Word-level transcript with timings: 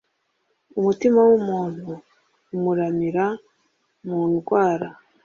Umutima 0.79 1.19
w’umuntu 1.29 1.89
umuramira 2.55 3.25
mu 4.07 4.21
ndwara 4.31 4.87